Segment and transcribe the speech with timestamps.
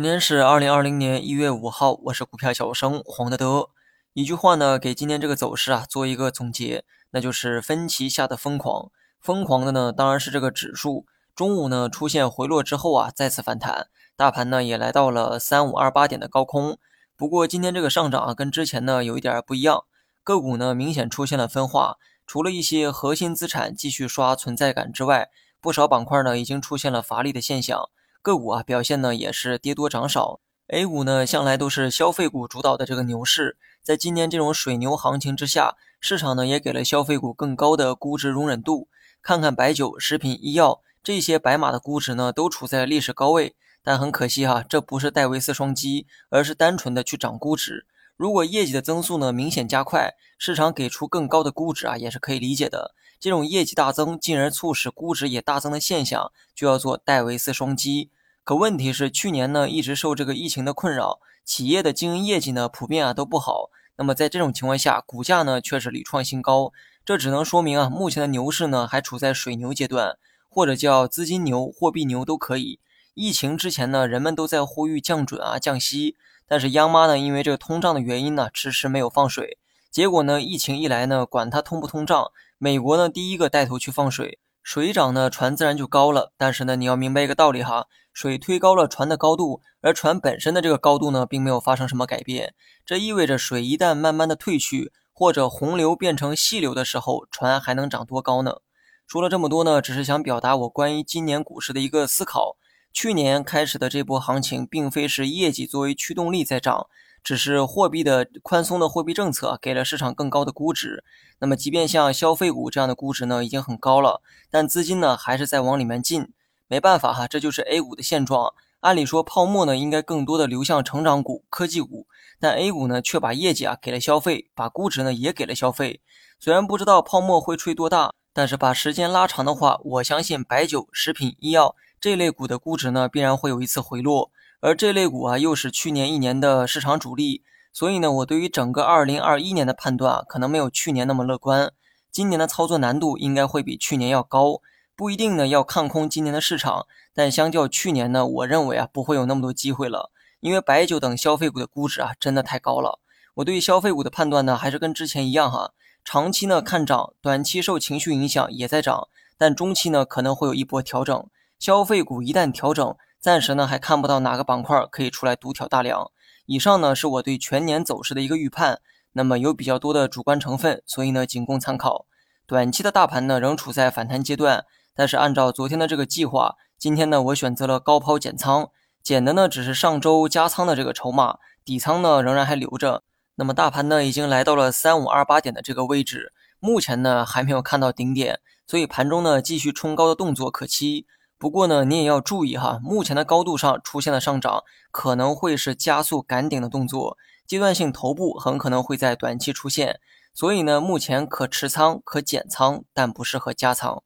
[0.00, 3.68] 今天是二零二零年一月五号，我是股票小生黄德德。
[4.14, 8.90] 一句话呢，给今天这个走势啊做一个总结，那就是分歧下的疯狂。
[9.20, 11.04] 疯狂的呢，当然是这个指数。
[11.34, 16.78] 中午呢出现回落之后啊，再次反弹，大盘呢也来到了三五二八点的高空。
[17.14, 19.84] 不过今天这个上涨啊，跟之前呢有一点不一样，
[20.24, 21.98] 个股呢明显出现了分化。
[22.26, 25.28] 除了一些核心资产继续刷存在感之外，
[25.60, 27.90] 不少板块呢已经出现了乏力的现象。
[28.22, 38.88] 个股啊表现呢也是跌多涨少，A 股呢向来都是消费股主导的这个牛市，在今年这种水牛行情之下，市场呢也给了消费股更高的估值容忍度。
[39.22, 47.86] 看看白酒、食品、医药这些白马的估值呢都处在历史高位，但很可惜哈，这不是戴维斯双击，而是单纯的去涨估值。
[48.20, 52.94] 如果业绩的增速呢明显加快，市场给出更高的估值啊也是可以理解的。
[53.18, 58.10] 这种业绩大增，进而促使估值也大增的现象，就要做戴维斯双击。
[58.44, 63.70] 可问题是，去年呢一直受这个疫情的困扰，企业的经营业绩呢普遍啊都不好。
[63.96, 66.72] 那么在这种情况下，股价呢却是屡创新高，
[67.06, 70.18] 这只能说明啊，目前的牛市呢还处在水牛阶段，
[70.50, 72.80] 或者叫资金牛、货币牛都可以。
[73.22, 76.16] 疫情之前呢，人们都在呼吁降准啊、降息，
[76.48, 79.58] 但是央妈呢因为这个通胀的原因呢，迟迟没有放水。
[79.90, 86.32] 结果呢，疫情一来呢，管它通不通胀，美国呢第一个带头去放水，水涨呢船自然就高了。
[86.38, 92.54] 但是呢，你要明白一个道理哈，水推高了船的高度，而船本身的这个高度呢，并没有发生什么改变。
[92.86, 98.62] 这意味着水一旦慢慢的退去，或者洪流变成细流的时候，船还能涨多高呢？
[99.06, 102.56] 说了这么多呢，只是想表达我关于今年股市的一个思考。
[102.92, 106.88] 去年开始的这波行情，并非是业绩作为驱动力在涨。
[107.22, 111.04] 只是货币的宽松的货币政策给了市场更高的估值，
[111.38, 116.32] 那么即便像消费股这样的估值呢已经很高了，但资金呢还是在往里面进，
[116.66, 118.54] 没办法哈，这就是 A 股的现状。
[118.80, 122.06] 按理说泡沫呢应该更多的流向成长股、科技股，
[122.40, 126.00] 但 A 股呢却把业绩啊给了消费，把估值呢也给了消费。
[126.38, 134.30] 虽然不知道泡沫会吹多大，但是把时间拉长的话，我相信白酒、食品、医药这类股的估值呢必然会有一次回落。
[134.60, 141.72] 而这类股啊，又是去年一年的市场主力，所以呢，我对于整个二零二一年的判断啊，可能没有去年那么乐观。
[142.12, 144.60] 今年的操作难度应该会比去年要高，
[144.94, 152.98] 不一定呢要看空今年的市场，但相较去年呢，我认为啊不会有那么多机会了，因为白酒等消费股的估值啊真的太高了。
[153.36, 155.72] 我对于消费股的判断呢，还是跟之前一样哈，
[156.04, 161.26] 长期呢看涨，短期受情绪影响也在涨，但中期呢可能会有一波调整。
[161.60, 166.10] 消费股一旦调整，暂时呢还看不到哪个板块可以出来独挑大梁。
[166.46, 168.80] 以上呢是我对全年走势的一个预判，
[169.12, 172.06] 那么有比较多的主观成分，所以呢仅供参考。
[172.46, 178.70] 短期的大盘呢仍处在反弹阶段，但是按照昨天的这个计划，今天呢我选择了高抛减仓，
[179.02, 183.02] 减的呢只是上周加仓的这个筹码，底仓呢仍然还留着。
[183.34, 191.06] 那么大盘呢已经来到了三五二八点的这个位置，目前呢还没有看到顶点，所以盘中呢继续冲高的动作可期。
[191.40, 200.00] 不过呢，你也要注意哈，目前的高度上出现了上涨，可能会是加速赶顶的动作，阶段性头部很可能会在短期出现，
[200.34, 204.02] 所以呢，目前可持仓可减仓，但不适合加仓。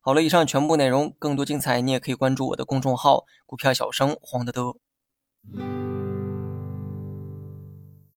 [0.00, 4.76] 好了，以上全部内容，更多精彩你也可以关注我的公众号“股票小生黄德德”。